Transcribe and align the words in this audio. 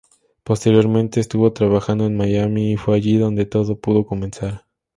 Posteriormente 0.43 1.19
estuvo 1.19 1.53
trabajando 1.53 2.07
en 2.07 2.17
Miami 2.17 2.71
y 2.71 2.75
fue 2.75 2.95
allí 2.95 3.17
donde 3.19 3.45
todo 3.45 3.79
pudo 3.79 4.03
comenzar. 4.03 4.65